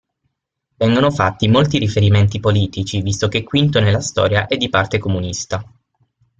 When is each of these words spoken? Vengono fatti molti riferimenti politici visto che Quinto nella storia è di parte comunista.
Vengono 0.77 1.11
fatti 1.11 1.47
molti 1.47 1.77
riferimenti 1.77 2.39
politici 2.39 3.01
visto 3.03 3.27
che 3.27 3.43
Quinto 3.43 3.79
nella 3.79 4.01
storia 4.01 4.47
è 4.47 4.57
di 4.57 4.67
parte 4.67 4.97
comunista. 4.97 5.63